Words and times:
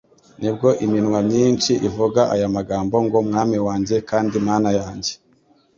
nibwo 0.41 0.67
iminwa 0.85 1.19
myinshi 1.29 1.71
ivuga 1.87 2.21
aya 2.33 2.47
magambo 2.55 2.95
ngo: 3.05 3.17
"Mwami 3.27 3.57
wanjye 3.67 3.95
kandi 4.09 4.35
Mana 4.47 4.69
yanjye!" 4.79 5.11